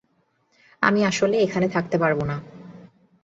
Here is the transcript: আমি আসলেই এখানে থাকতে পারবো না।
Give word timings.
আমি 0.81 0.99
আসলেই 1.05 1.43
এখানে 1.43 1.67
থাকতে 1.69 1.97
পারবো 1.97 2.23
না। 2.25 2.37